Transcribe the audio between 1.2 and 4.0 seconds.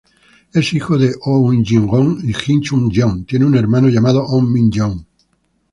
Oh Ui-jong y Jin Su-yeon, tiene un hermano